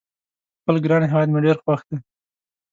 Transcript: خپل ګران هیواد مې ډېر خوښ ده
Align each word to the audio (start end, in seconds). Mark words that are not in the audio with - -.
خپل 0.59 0.75
ګران 0.85 1.01
هیواد 1.11 1.27
مې 1.31 1.39
ډېر 1.45 1.57
خوښ 1.63 1.81
ده 1.89 1.97